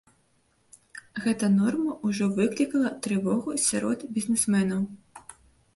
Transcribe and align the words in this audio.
Гэта 1.25 1.45
норма 1.57 1.93
ўжо 2.09 2.31
выклікала 2.41 2.89
трывогу 3.09 3.49
сярод 3.69 3.99
бізнэсменаў. 4.19 4.81